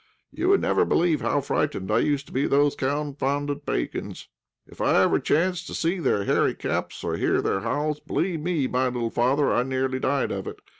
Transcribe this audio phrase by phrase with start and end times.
[0.31, 4.29] You would never believe how frightened I used to be of those confounded Pagans.
[4.65, 8.65] If ever I chanced to see their hairy caps, or hear their howls, believe me,
[8.65, 10.59] my little father, I nearly died of it.